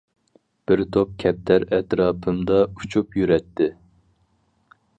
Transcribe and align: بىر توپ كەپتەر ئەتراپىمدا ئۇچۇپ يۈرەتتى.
بىر 0.69 0.81
توپ 0.95 1.11
كەپتەر 1.23 1.65
ئەتراپىمدا 1.77 2.57
ئۇچۇپ 2.71 3.19
يۈرەتتى. 3.21 3.69